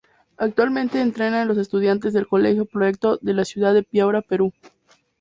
Actualmente 0.37 0.99
entrena 0.99 1.43
a 1.43 1.45
los 1.45 1.59
estudiantes 1.59 2.11
del 2.13 2.25
colegio 2.27 2.65
Proyecto 2.65 3.19
de 3.21 3.35
la 3.35 3.45
ciudad 3.45 3.75
de 3.75 3.83
Piura 3.83 4.23
Perú. 4.23 4.51